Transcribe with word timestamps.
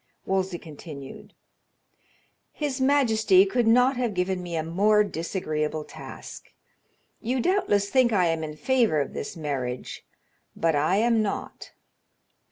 Wolsey 0.25 0.57
continued: 0.57 1.35
"His 2.51 2.81
majesty 2.81 3.45
could 3.45 3.67
not 3.67 3.97
have 3.97 4.15
given 4.15 4.41
me 4.41 4.55
a 4.55 4.63
more 4.63 5.03
disagreeable 5.03 5.83
task. 5.83 6.51
You 7.19 7.39
doubtless 7.39 7.87
think 7.91 8.11
I 8.11 8.25
am 8.25 8.43
in 8.43 8.55
favor 8.57 8.99
of 8.99 9.13
this 9.13 9.37
marriage, 9.37 10.03
but 10.55 10.75
I 10.75 10.95
am 10.95 11.21
not." 11.21 11.73